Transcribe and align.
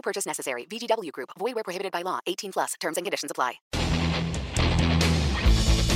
No 0.00 0.02
purchase 0.02 0.26
necessary. 0.26 0.64
VGW 0.70 1.12
Group. 1.12 1.30
Void 1.38 1.54
where 1.54 1.64
prohibited 1.64 1.92
by 1.92 2.02
law. 2.02 2.20
18 2.26 2.52
plus. 2.52 2.74
Terms 2.80 2.96
and 2.96 3.04
conditions 3.04 3.30
apply. 3.30 3.60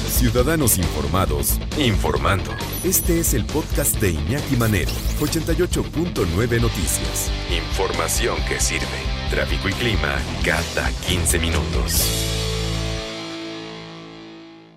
Ciudadanos 0.09 0.79
informados, 0.79 1.59
informando. 1.79 2.51
Este 2.84 3.19
es 3.20 3.34
el 3.34 3.45
podcast 3.46 3.98
de 4.01 4.10
Iñaki 4.10 4.56
Manero, 4.56 4.93
88.9 5.20 6.60
Noticias. 6.60 7.30
Información 7.51 8.37
que 8.46 8.60
sirve. 8.60 8.87
Tráfico 9.30 9.69
y 9.69 9.73
clima 9.73 10.18
cada 10.45 10.91
15 11.09 11.38
minutos. 11.38 12.30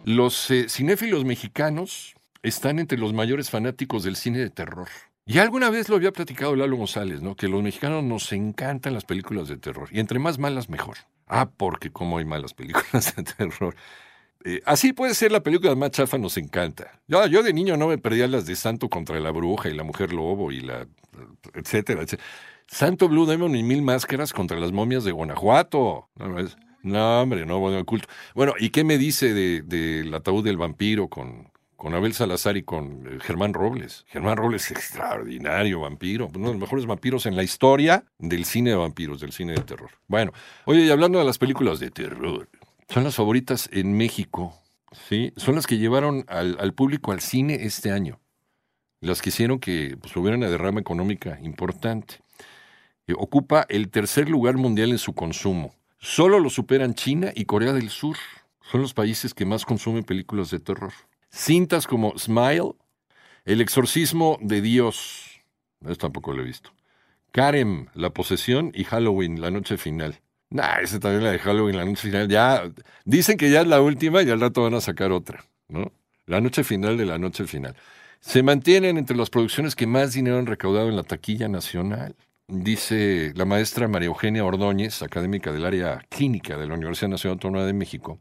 Los 0.06 0.50
eh, 0.52 0.70
cinéfilos 0.70 1.24
mexicanos 1.26 2.16
están 2.42 2.80
entre 2.80 2.98
los 2.98 3.14
mayores 3.14 3.50
fanáticos 3.50 4.04
del 4.04 4.16
cine 4.16 4.40
de 4.40 4.50
terror. 4.50 4.88
Y 5.30 5.40
alguna 5.40 5.70
vez 5.70 5.90
lo 5.90 5.98
había 5.98 6.14
platicado 6.14 6.56
Lalo 6.56 6.78
González, 6.78 7.22
¿no? 7.22 7.36
Que 7.36 7.50
los 7.50 7.62
mexicanos 7.62 8.02
nos 8.02 8.32
encantan 8.32 8.94
las 8.94 9.04
películas 9.04 9.50
de 9.50 9.58
terror. 9.58 9.90
Y 9.92 10.00
entre 10.00 10.20
más 10.20 10.40
malas, 10.40 10.70
mejor. 10.70 11.00
Ah, 11.28 11.50
porque 11.50 11.92
como 11.92 12.18
hay 12.18 12.24
malas 12.24 12.54
películas 12.54 13.14
de 13.14 13.24
terror. 13.24 13.76
Eh, 14.46 14.62
así 14.66 14.94
puede 14.94 15.14
ser 15.14 15.34
la 15.34 15.44
película 15.44 15.76
más 15.76 15.92
chafa, 15.92 16.18
nos 16.18 16.38
encanta. 16.38 17.02
Yo, 17.10 17.26
yo 17.28 17.44
de 17.44 17.52
niño 17.52 17.76
no 17.76 17.90
me 17.90 17.98
perdía 17.98 18.26
las 18.30 18.46
de 18.46 18.56
Santo 18.56 18.88
contra 18.88 19.20
la 19.20 19.32
bruja 19.32 19.68
y 19.68 19.74
la 19.74 19.84
mujer 19.84 20.14
lobo 20.14 20.50
y 20.50 20.62
la. 20.62 20.88
etcétera, 21.54 22.04
etcétera. 22.04 22.24
Santo 22.68 23.10
Blue 23.10 23.26
Demon 23.26 23.54
y 23.54 23.64
mil 23.64 23.82
máscaras 23.82 24.32
contra 24.32 24.58
las 24.58 24.72
momias 24.72 25.04
de 25.04 25.12
Guanajuato. 25.12 26.08
¿no? 26.84 27.22
Hombre, 27.22 27.46
no, 27.46 27.60
bueno, 27.60 27.84
culto. 27.86 28.08
Bueno, 28.34 28.54
¿y 28.58 28.70
qué 28.70 28.86
me 28.86 28.98
dice 28.98 29.34
del 29.34 29.68
de, 29.68 29.78
del 29.78 30.14
ataúd 30.14 30.46
del 30.46 30.56
vampiro 30.56 31.10
con, 31.10 31.52
con 31.78 31.94
Abel 31.94 32.14
Salazar 32.14 32.58
y 32.58 32.64
con 32.64 33.08
eh, 33.08 33.20
Germán 33.22 33.54
Robles? 33.54 34.04
Germán 34.08 34.36
Robles, 34.36 34.72
extraordinario 34.72 35.82
vampiro, 35.82 36.28
uno 36.34 36.48
de 36.48 36.54
los 36.54 36.62
mejores 36.62 36.86
vampiros 36.86 37.26
en 37.28 37.36
la 37.36 37.44
historia 37.44 38.04
del 38.18 38.44
cine 38.46 38.72
de 38.72 38.76
vampiros, 38.76 39.22
del 39.22 39.32
cine 39.32 39.54
de 39.54 39.62
terror. 39.62 39.92
Bueno, 40.08 40.34
oye, 40.66 40.82
y 40.82 40.90
hablando 40.90 41.20
de 41.20 41.26
las 41.26 41.38
películas 41.38 41.80
de 41.80 41.92
terror, 41.92 42.50
son 42.90 43.04
las 43.04 43.16
favoritas 43.16 43.70
en 43.72 43.96
México, 43.96 44.56
¿sí? 45.08 45.32
Son 45.38 45.56
las 45.56 45.68
que 45.68 45.78
llevaron 45.78 46.26
al, 46.28 46.74
público 46.74 47.12
al 47.12 47.22
cine 47.22 47.66
este 47.66 47.92
año. 47.92 48.20
Las 49.00 49.22
que 49.22 49.30
hicieron 49.30 49.60
que 49.60 49.98
pues, 50.02 50.16
hubiera 50.18 50.36
una 50.36 50.50
derrama 50.50 50.80
económica 50.80 51.40
importante. 51.44 52.16
Eh, 53.06 53.14
ocupa 53.16 53.66
el 53.70 53.90
tercer 53.90 54.30
lugar 54.30 54.58
mundial 54.58 54.90
en 54.90 54.98
su 54.98 55.14
consumo. 55.14 55.76
Solo 56.00 56.40
lo 56.40 56.50
superan 56.50 56.96
China 56.96 57.32
y 57.36 57.46
Corea 57.46 57.74
del 57.74 57.90
Sur. 57.90 58.18
Son 58.62 58.82
los 58.82 58.96
países 58.96 59.36
que 59.36 59.46
más 59.46 59.66
consumen 59.66 60.04
películas 60.04 60.50
de 60.50 60.60
terror. 60.60 60.94
Cintas 61.38 61.86
como 61.86 62.18
Smile, 62.18 62.74
El 63.46 63.62
exorcismo 63.62 64.40
de 64.42 64.60
Dios. 64.60 65.40
Eso 65.86 65.96
tampoco 65.96 66.34
lo 66.34 66.42
he 66.42 66.46
visto. 66.46 66.72
Karem, 67.32 67.86
La 67.94 68.10
posesión 68.10 68.72
y 68.74 68.84
Halloween, 68.86 69.40
La 69.40 69.52
noche 69.52 69.78
final. 69.78 70.20
Nah, 70.50 70.80
esa 70.82 71.00
también 71.00 71.24
la 71.24 71.32
de 71.32 71.38
Halloween, 71.38 71.78
La 71.78 71.86
noche 71.86 72.08
final. 72.08 72.28
Ya 72.28 72.64
dicen 73.06 73.38
que 73.38 73.52
ya 73.52 73.62
es 73.62 73.68
la 73.68 73.82
última 73.82 74.24
y 74.24 74.32
al 74.32 74.42
rato 74.42 74.64
van 74.64 74.74
a 74.74 74.82
sacar 74.82 75.12
otra, 75.12 75.46
¿no? 75.68 75.92
La 76.26 76.42
noche 76.42 76.64
final 76.64 76.98
de 76.98 77.06
la 77.06 77.20
noche 77.20 77.46
final. 77.46 77.76
Se 78.20 78.42
mantienen 78.42 78.98
entre 78.98 79.16
las 79.16 79.30
producciones 79.30 79.76
que 79.76 79.86
más 79.86 80.14
dinero 80.14 80.40
han 80.40 80.48
recaudado 80.48 80.90
en 80.90 80.96
la 80.96 81.04
taquilla 81.04 81.48
nacional. 81.48 82.16
Dice 82.48 83.32
la 83.36 83.46
maestra 83.46 83.88
María 83.88 84.08
Eugenia 84.08 84.44
Ordóñez, 84.44 85.04
académica 85.04 85.52
del 85.52 85.66
área 85.66 86.04
clínica 86.10 86.58
de 86.58 86.66
la 86.66 86.74
Universidad 86.74 87.10
Nacional 87.10 87.36
Autónoma 87.36 87.66
de 87.66 87.74
México, 87.74 88.20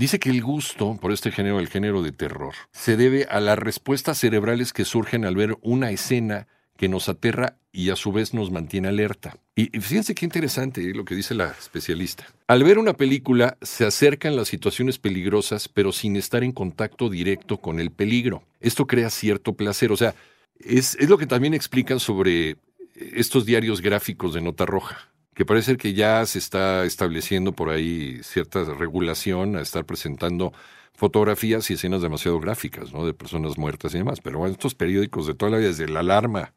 dice 0.00 0.18
que 0.18 0.30
el 0.30 0.42
gusto 0.42 0.96
por 0.98 1.12
este 1.12 1.30
género, 1.30 1.60
el 1.60 1.68
género 1.68 2.02
de 2.02 2.10
terror, 2.10 2.54
se 2.72 2.96
debe 2.96 3.24
a 3.24 3.38
las 3.38 3.58
respuestas 3.58 4.16
cerebrales 4.16 4.72
que 4.72 4.86
surgen 4.86 5.26
al 5.26 5.36
ver 5.36 5.58
una 5.60 5.90
escena 5.90 6.48
que 6.78 6.88
nos 6.88 7.10
aterra 7.10 7.58
y 7.70 7.90
a 7.90 7.96
su 7.96 8.10
vez 8.10 8.32
nos 8.32 8.50
mantiene 8.50 8.88
alerta. 8.88 9.36
Y 9.54 9.66
fíjense 9.78 10.14
qué 10.14 10.24
interesante 10.24 10.80
eh, 10.80 10.94
lo 10.94 11.04
que 11.04 11.14
dice 11.14 11.34
la 11.34 11.50
especialista. 11.50 12.26
Al 12.46 12.64
ver 12.64 12.78
una 12.78 12.94
película 12.94 13.58
se 13.60 13.84
acercan 13.84 14.36
las 14.36 14.48
situaciones 14.48 14.98
peligrosas 14.98 15.68
pero 15.68 15.92
sin 15.92 16.16
estar 16.16 16.42
en 16.42 16.52
contacto 16.52 17.10
directo 17.10 17.58
con 17.58 17.78
el 17.78 17.90
peligro. 17.90 18.42
Esto 18.60 18.86
crea 18.86 19.10
cierto 19.10 19.52
placer, 19.52 19.92
o 19.92 19.98
sea, 19.98 20.14
es, 20.58 20.96
es 20.98 21.10
lo 21.10 21.18
que 21.18 21.26
también 21.26 21.52
explican 21.52 22.00
sobre 22.00 22.56
estos 22.94 23.44
diarios 23.44 23.82
gráficos 23.82 24.32
de 24.32 24.40
nota 24.40 24.64
roja, 24.64 25.10
que 25.34 25.44
parece 25.44 25.76
que 25.76 25.94
ya 25.94 26.24
se 26.26 26.38
está 26.38 26.84
estableciendo 26.84 27.52
por 27.52 27.70
ahí 27.70 28.20
cierta 28.22 28.64
regulación 28.64 29.56
a 29.56 29.60
estar 29.60 29.84
presentando 29.84 30.52
fotografías 30.94 31.70
y 31.70 31.74
escenas 31.74 32.02
demasiado 32.02 32.38
gráficas, 32.40 32.92
¿no? 32.92 33.06
De 33.06 33.14
personas 33.14 33.56
muertas 33.56 33.94
y 33.94 33.98
demás. 33.98 34.20
Pero 34.20 34.38
bueno, 34.38 34.52
estos 34.52 34.74
periódicos 34.74 35.26
de 35.26 35.34
toda 35.34 35.52
la 35.52 35.58
vida, 35.58 35.68
desde 35.68 35.88
la 35.88 36.00
alarma. 36.00 36.52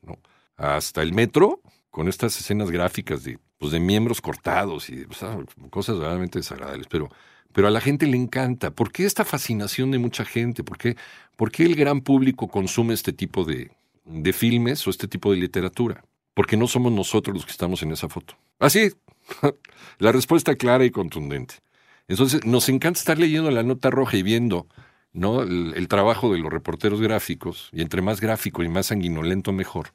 Hasta 0.57 1.01
el 1.01 1.13
metro, 1.13 1.61
con 1.89 2.07
estas 2.07 2.37
escenas 2.39 2.69
gráficas 2.69 3.23
de, 3.23 3.39
pues, 3.57 3.71
de 3.71 3.79
miembros 3.79 4.19
cortados 4.19 4.89
y 4.89 5.05
o 5.09 5.13
sea, 5.13 5.37
cosas 5.69 5.97
realmente 5.97 6.39
desagradables. 6.39 6.87
Pero, 6.89 7.09
pero 7.53 7.67
a 7.67 7.71
la 7.71 7.79
gente 7.79 8.05
le 8.05 8.17
encanta. 8.17 8.71
¿Por 8.71 8.91
qué 8.91 9.05
esta 9.05 9.23
fascinación 9.23 9.91
de 9.91 9.99
mucha 9.99 10.25
gente? 10.25 10.63
¿Por 10.63 10.77
qué, 10.77 10.97
por 11.37 11.51
qué 11.51 11.63
el 11.63 11.75
gran 11.75 12.01
público 12.01 12.49
consume 12.49 12.93
este 12.93 13.13
tipo 13.13 13.45
de, 13.45 13.71
de 14.03 14.33
filmes 14.33 14.85
o 14.85 14.89
este 14.89 15.07
tipo 15.07 15.31
de 15.31 15.37
literatura? 15.37 16.03
Porque 16.33 16.57
no 16.57 16.67
somos 16.67 16.91
nosotros 16.91 17.35
los 17.35 17.45
que 17.45 17.51
estamos 17.51 17.83
en 17.83 17.91
esa 17.91 18.09
foto. 18.09 18.35
Así, 18.59 18.91
la 19.99 20.11
respuesta 20.11 20.55
clara 20.55 20.85
y 20.85 20.91
contundente. 20.91 21.55
Entonces, 22.07 22.45
nos 22.45 22.69
encanta 22.69 22.99
estar 22.99 23.17
leyendo 23.17 23.49
la 23.51 23.63
nota 23.63 23.89
roja 23.89 24.17
y 24.17 24.23
viendo 24.23 24.67
¿no? 25.13 25.41
el, 25.43 25.87
trabajo 25.87 26.33
de 26.33 26.39
los 26.39 26.51
reporteros 26.51 27.01
gráficos, 27.01 27.69
y 27.71 27.81
entre 27.81 28.01
más 28.01 28.19
gráfico 28.19 28.63
y 28.63 28.69
más 28.69 28.87
sanguinolento 28.87 29.53
mejor, 29.53 29.93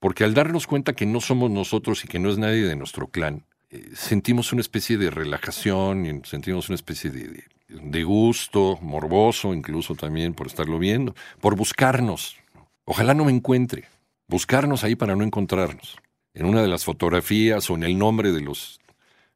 porque 0.00 0.24
al 0.24 0.34
darnos 0.34 0.66
cuenta 0.66 0.94
que 0.94 1.06
no 1.06 1.20
somos 1.20 1.50
nosotros 1.50 2.04
y 2.04 2.08
que 2.08 2.18
no 2.18 2.30
es 2.30 2.38
nadie 2.38 2.62
de 2.62 2.76
nuestro 2.76 3.08
clan, 3.08 3.44
eh, 3.70 3.90
sentimos 3.94 4.52
una 4.52 4.60
especie 4.60 4.98
de 4.98 5.10
relajación, 5.10 6.04
y 6.04 6.20
sentimos 6.26 6.68
una 6.68 6.74
especie 6.74 7.10
de 7.10 8.02
gusto, 8.02 8.78
morboso 8.82 9.54
incluso 9.54 9.94
también 9.94 10.34
por 10.34 10.48
estarlo 10.48 10.78
viendo, 10.78 11.14
por 11.40 11.54
buscarnos. 11.54 12.36
Ojalá 12.84 13.14
no 13.14 13.24
me 13.24 13.32
encuentre, 13.32 13.84
buscarnos 14.30 14.84
ahí 14.84 14.94
para 14.94 15.16
no 15.16 15.24
encontrarnos, 15.24 15.98
en 16.32 16.46
una 16.46 16.62
de 16.62 16.68
las 16.68 16.84
fotografías 16.84 17.68
o 17.68 17.74
en 17.74 17.82
el 17.82 17.98
nombre 17.98 18.30
de 18.32 18.40
los, 18.40 18.78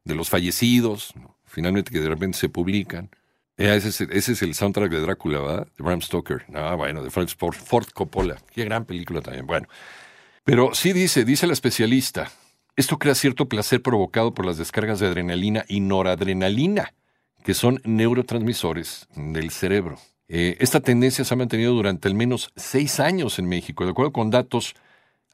de 0.05 0.15
los 0.15 0.29
fallecidos, 0.29 1.13
finalmente 1.43 1.91
que 1.91 1.99
de 1.99 2.09
repente 2.09 2.37
se 2.37 2.49
publican. 2.49 3.09
Eh, 3.57 3.75
ese, 3.75 4.07
es, 4.09 4.41
el 4.41 4.55
soundtrack 4.55 4.91
de 4.91 5.01
Drácula, 5.01 5.39
¿verdad? 5.39 5.67
De 5.77 5.83
Bram 5.83 6.01
Stoker. 6.01 6.45
Ah, 6.53 6.75
bueno, 6.75 7.03
de 7.03 7.11
Francis 7.11 7.37
Ford, 7.37 7.55
Ford 7.55 7.87
Coppola. 7.93 8.37
Qué 8.53 8.63
gran 8.65 8.85
película 8.85 9.21
también. 9.21 9.45
Bueno, 9.45 9.67
pero 10.45 10.73
sí 10.73 10.93
dice, 10.93 11.25
dice 11.25 11.45
la 11.45 11.53
especialista, 11.53 12.31
esto 12.77 12.97
crea 12.97 13.15
cierto 13.15 13.47
placer 13.49 13.81
provocado 13.81 14.33
por 14.33 14.45
las 14.45 14.57
descargas 14.57 14.99
de 14.99 15.07
adrenalina 15.07 15.65
y 15.67 15.81
noradrenalina, 15.81 16.93
que 17.43 17.53
son 17.53 17.81
neurotransmisores 17.83 19.07
del 19.15 19.51
cerebro. 19.51 19.97
Eh, 20.27 20.57
esta 20.59 20.79
tendencia 20.79 21.23
se 21.23 21.33
ha 21.33 21.37
mantenido 21.37 21.73
durante 21.73 22.07
al 22.07 22.15
menos 22.15 22.51
seis 22.55 22.99
años 22.99 23.39
en 23.39 23.47
México, 23.47 23.85
de 23.85 23.91
acuerdo 23.91 24.11
con 24.11 24.31
datos 24.31 24.75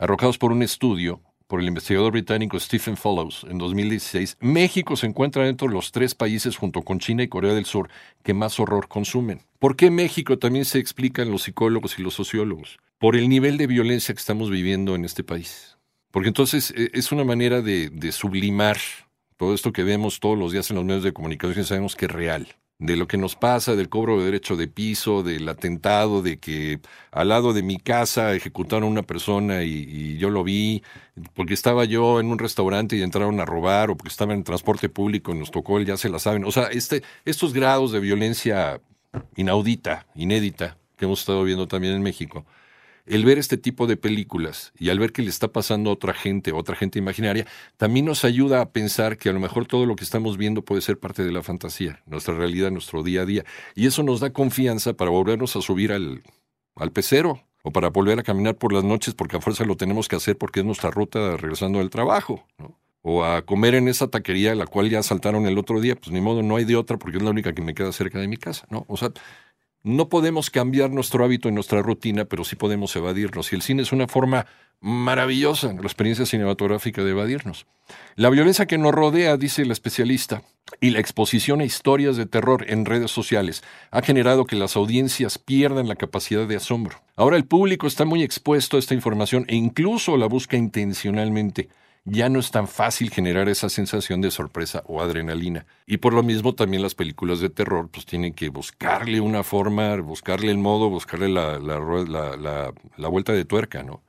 arrojados 0.01 0.39
por 0.39 0.51
un 0.51 0.63
estudio 0.63 1.21
por 1.45 1.61
el 1.61 1.67
investigador 1.67 2.11
británico 2.11 2.59
Stephen 2.59 2.97
Follows 2.97 3.45
en 3.47 3.59
2016, 3.59 4.37
México 4.39 4.95
se 4.95 5.05
encuentra 5.05 5.45
dentro 5.45 5.67
de 5.67 5.73
los 5.73 5.91
tres 5.91 6.15
países 6.15 6.57
junto 6.57 6.81
con 6.81 6.99
China 6.99 7.21
y 7.23 7.27
Corea 7.27 7.53
del 7.53 7.65
Sur 7.65 7.89
que 8.23 8.33
más 8.33 8.59
horror 8.59 8.87
consumen. 8.87 9.41
¿Por 9.59 9.75
qué 9.75 9.91
México 9.91 10.39
también 10.39 10.65
se 10.65 10.79
explican 10.79 11.29
los 11.29 11.43
psicólogos 11.43 11.99
y 11.99 12.01
los 12.01 12.15
sociólogos? 12.15 12.79
Por 12.97 13.15
el 13.15 13.29
nivel 13.29 13.57
de 13.57 13.67
violencia 13.67 14.15
que 14.15 14.19
estamos 14.19 14.49
viviendo 14.49 14.95
en 14.95 15.05
este 15.05 15.23
país. 15.23 15.77
Porque 16.09 16.29
entonces 16.29 16.73
eh, 16.75 16.89
es 16.93 17.11
una 17.11 17.23
manera 17.23 17.61
de, 17.61 17.89
de 17.89 18.11
sublimar 18.11 18.77
todo 19.37 19.53
esto 19.53 19.71
que 19.71 19.83
vemos 19.83 20.19
todos 20.19 20.37
los 20.37 20.51
días 20.51 20.69
en 20.71 20.77
los 20.77 20.85
medios 20.85 21.03
de 21.03 21.13
comunicación 21.13 21.63
y 21.63 21.67
sabemos 21.67 21.95
que 21.95 22.05
es 22.05 22.11
real. 22.11 22.47
De 22.81 22.95
lo 22.95 23.07
que 23.07 23.17
nos 23.17 23.35
pasa, 23.35 23.75
del 23.75 23.89
cobro 23.89 24.17
de 24.17 24.25
derecho 24.25 24.55
de 24.55 24.67
piso, 24.67 25.21
del 25.21 25.47
atentado, 25.47 26.23
de 26.23 26.39
que 26.39 26.79
al 27.11 27.29
lado 27.29 27.53
de 27.53 27.61
mi 27.61 27.77
casa 27.77 28.33
ejecutaron 28.33 28.85
a 28.85 28.87
una 28.87 29.03
persona 29.03 29.63
y, 29.63 29.85
y 29.87 30.17
yo 30.17 30.31
lo 30.31 30.43
vi, 30.43 30.81
porque 31.35 31.53
estaba 31.53 31.85
yo 31.85 32.19
en 32.19 32.31
un 32.31 32.39
restaurante 32.39 32.95
y 32.95 33.03
entraron 33.03 33.39
a 33.39 33.45
robar, 33.45 33.91
o 33.91 33.97
porque 33.97 34.09
estaba 34.09 34.33
en 34.33 34.43
transporte 34.43 34.89
público 34.89 35.31
y 35.31 35.37
nos 35.37 35.51
tocó 35.51 35.77
el 35.77 35.85
ya 35.85 35.95
se 35.95 36.09
la 36.09 36.17
saben. 36.17 36.43
O 36.43 36.51
sea, 36.51 36.65
este, 36.71 37.03
estos 37.23 37.53
grados 37.53 37.91
de 37.91 37.99
violencia 37.99 38.81
inaudita, 39.35 40.07
inédita, 40.15 40.77
que 40.97 41.05
hemos 41.05 41.19
estado 41.19 41.43
viendo 41.43 41.67
también 41.67 41.93
en 41.93 42.01
México, 42.01 42.45
el 43.11 43.25
ver 43.25 43.37
este 43.37 43.57
tipo 43.57 43.87
de 43.87 43.97
películas 43.97 44.71
y 44.79 44.89
al 44.89 44.97
ver 44.97 45.11
que 45.11 45.21
le 45.21 45.29
está 45.29 45.49
pasando 45.49 45.89
a 45.89 45.93
otra 45.93 46.13
gente, 46.13 46.53
otra 46.53 46.77
gente 46.77 46.97
imaginaria, 46.97 47.45
también 47.75 48.05
nos 48.05 48.23
ayuda 48.23 48.61
a 48.61 48.69
pensar 48.71 49.17
que 49.17 49.27
a 49.27 49.33
lo 49.33 49.41
mejor 49.41 49.65
todo 49.65 49.85
lo 49.85 49.97
que 49.97 50.05
estamos 50.05 50.37
viendo 50.37 50.63
puede 50.63 50.81
ser 50.81 50.97
parte 50.97 51.21
de 51.21 51.31
la 51.33 51.43
fantasía, 51.43 52.01
nuestra 52.05 52.33
realidad, 52.35 52.71
nuestro 52.71 53.03
día 53.03 53.23
a 53.23 53.25
día. 53.25 53.43
Y 53.75 53.85
eso 53.85 54.01
nos 54.01 54.21
da 54.21 54.31
confianza 54.31 54.93
para 54.93 55.11
volvernos 55.11 55.57
a 55.57 55.61
subir 55.61 55.91
al, 55.91 56.23
al 56.75 56.91
pecero 56.93 57.43
o 57.63 57.71
para 57.71 57.89
volver 57.89 58.17
a 58.17 58.23
caminar 58.23 58.55
por 58.55 58.71
las 58.71 58.85
noches 58.85 59.13
porque 59.13 59.35
a 59.35 59.41
fuerza 59.41 59.65
lo 59.65 59.75
tenemos 59.75 60.07
que 60.07 60.15
hacer 60.15 60.37
porque 60.37 60.61
es 60.61 60.65
nuestra 60.65 60.89
ruta 60.89 61.35
regresando 61.35 61.79
del 61.79 61.89
trabajo. 61.89 62.47
¿no? 62.57 62.79
o 63.03 63.25
a 63.25 63.41
comer 63.41 63.75
en 63.75 63.87
esa 63.87 64.09
taquería 64.09 64.53
la 64.53 64.67
cual 64.67 64.87
ya 64.89 65.01
saltaron 65.01 65.47
el 65.47 65.57
otro 65.57 65.81
día, 65.81 65.95
pues 65.95 66.11
ni 66.11 66.21
modo, 66.21 66.43
no 66.43 66.55
hay 66.55 66.65
de 66.65 66.75
otra 66.75 66.97
porque 66.97 67.17
es 67.17 67.23
la 67.23 67.31
única 67.31 67.53
que 67.53 67.61
me 67.63 67.73
queda 67.73 67.91
cerca 67.91 68.19
de 68.19 68.27
mi 68.27 68.37
casa, 68.37 68.67
¿no? 68.69 68.85
O 68.87 68.95
sea, 68.95 69.11
no 69.83 70.09
podemos 70.09 70.49
cambiar 70.49 70.91
nuestro 70.91 71.23
hábito 71.23 71.49
y 71.49 71.51
nuestra 71.51 71.81
rutina, 71.81 72.25
pero 72.25 72.43
sí 72.43 72.55
podemos 72.55 72.95
evadirnos. 72.95 73.51
Y 73.51 73.55
el 73.55 73.61
cine 73.61 73.81
es 73.81 73.91
una 73.91 74.07
forma 74.07 74.45
maravillosa, 74.79 75.73
la 75.73 75.81
experiencia 75.81 76.25
cinematográfica 76.25 77.03
de 77.03 77.11
evadirnos. 77.11 77.67
La 78.15 78.29
violencia 78.29 78.65
que 78.65 78.77
nos 78.77 78.93
rodea, 78.93 79.37
dice 79.37 79.65
la 79.65 79.73
especialista, 79.73 80.43
y 80.79 80.91
la 80.91 80.99
exposición 80.99 81.61
a 81.61 81.65
historias 81.65 82.15
de 82.15 82.25
terror 82.25 82.65
en 82.67 82.85
redes 82.85 83.11
sociales 83.11 83.63
ha 83.91 84.01
generado 84.01 84.45
que 84.45 84.55
las 84.55 84.75
audiencias 84.75 85.37
pierdan 85.37 85.87
la 85.87 85.95
capacidad 85.95 86.47
de 86.47 86.55
asombro. 86.55 87.01
Ahora 87.15 87.37
el 87.37 87.45
público 87.45 87.87
está 87.87 88.05
muy 88.05 88.23
expuesto 88.23 88.77
a 88.77 88.79
esta 88.79 88.93
información 88.93 89.45
e 89.47 89.55
incluso 89.55 90.17
la 90.17 90.27
busca 90.27 90.57
intencionalmente 90.57 91.69
ya 92.03 92.29
no 92.29 92.39
es 92.39 92.51
tan 92.51 92.67
fácil 92.67 93.11
generar 93.11 93.47
esa 93.47 93.69
sensación 93.69 94.21
de 94.21 94.31
sorpresa 94.31 94.83
o 94.87 95.01
adrenalina. 95.01 95.65
Y 95.85 95.97
por 95.97 96.13
lo 96.13 96.23
mismo 96.23 96.55
también 96.55 96.81
las 96.81 96.95
películas 96.95 97.39
de 97.39 97.49
terror 97.49 97.89
pues 97.91 98.05
tienen 98.05 98.33
que 98.33 98.49
buscarle 98.49 99.21
una 99.21 99.43
forma, 99.43 99.95
buscarle 99.97 100.51
el 100.51 100.57
modo, 100.57 100.89
buscarle 100.89 101.29
la, 101.29 101.59
la, 101.59 103.07
vuelta 103.07 103.33
de 103.33 103.45
tuerca, 103.45 103.83
¿no? 103.83 104.01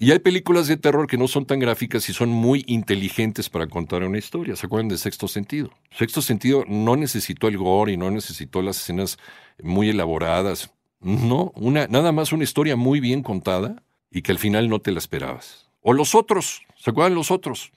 Y 0.00 0.12
hay 0.12 0.20
películas 0.20 0.68
de 0.68 0.76
terror 0.76 1.08
que 1.08 1.18
no 1.18 1.26
son 1.26 1.44
tan 1.44 1.58
gráficas 1.58 2.08
y 2.08 2.12
son 2.12 2.28
muy 2.28 2.62
inteligentes 2.68 3.50
para 3.50 3.66
contar 3.66 4.04
una 4.04 4.18
historia. 4.18 4.54
¿Se 4.54 4.66
acuerdan 4.66 4.88
de 4.88 4.96
Sexto 4.96 5.26
Sentido? 5.26 5.70
Sexto 5.90 6.22
Sentido 6.22 6.64
no 6.68 6.94
necesitó 6.94 7.48
el 7.48 7.58
gore 7.58 7.92
y 7.92 7.96
no 7.96 8.08
necesitó 8.08 8.62
las 8.62 8.80
escenas 8.80 9.18
muy 9.60 9.88
elaboradas. 9.88 10.72
No, 11.00 11.52
una, 11.56 11.88
nada 11.88 12.12
más 12.12 12.32
una 12.32 12.44
historia 12.44 12.76
muy 12.76 13.00
bien 13.00 13.24
contada 13.24 13.82
y 14.08 14.22
que 14.22 14.30
al 14.30 14.38
final 14.38 14.68
no 14.68 14.80
te 14.80 14.92
la 14.92 14.98
esperabas. 14.98 15.68
O 15.80 15.92
los 15.92 16.14
otros, 16.14 16.62
¿se 16.78 16.90
acuerdan 16.90 17.14
los 17.14 17.30
otros? 17.30 17.72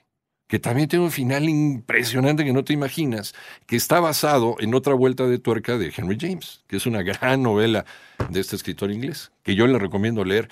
Que 0.48 0.58
también 0.58 0.88
tiene 0.88 1.04
un 1.04 1.10
final 1.10 1.48
impresionante 1.48 2.44
que 2.44 2.52
no 2.52 2.64
te 2.64 2.72
imaginas, 2.72 3.34
que 3.66 3.76
está 3.76 4.00
basado 4.00 4.56
en 4.58 4.74
otra 4.74 4.94
vuelta 4.94 5.26
de 5.26 5.38
tuerca 5.38 5.78
de 5.78 5.92
Henry 5.96 6.18
James, 6.20 6.62
que 6.66 6.76
es 6.76 6.86
una 6.86 7.02
gran 7.02 7.42
novela 7.42 7.84
de 8.28 8.40
este 8.40 8.56
escritor 8.56 8.90
inglés, 8.90 9.32
que 9.42 9.54
yo 9.54 9.66
le 9.66 9.78
recomiendo 9.78 10.24
leer, 10.24 10.48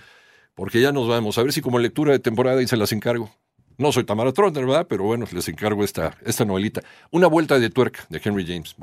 porque 0.55 0.81
ya 0.81 0.93
nos 0.93 1.09
vamos, 1.09 1.39
a 1.39 1.43
ver 1.43 1.53
si 1.53 1.61
como 1.61 1.79
lectura 1.79 2.13
de 2.13 2.19
temporada 2.19 2.63
y 2.63 2.67
se 2.67 2.77
las 2.77 2.93
encargo. 2.93 3.31
No 3.81 3.93
soy 3.93 4.05
Tamara 4.05 4.33
Trotter, 4.33 4.67
¿verdad? 4.67 4.87
Pero 4.87 5.05
bueno, 5.05 5.25
les 5.33 5.49
encargo 5.49 5.85
esta, 5.85 6.19
esta 6.27 6.45
novelita. 6.45 6.83
Una 7.11 7.29
vuelta 7.29 7.59
de 7.59 7.71
tuerca 7.71 8.05
de 8.11 8.21
Henry 8.23 8.47
James. 8.47 8.75